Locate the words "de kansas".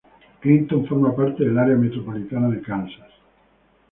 2.49-3.11